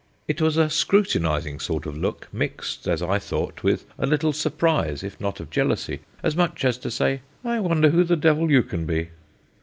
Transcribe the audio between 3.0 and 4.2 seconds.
I thought, with a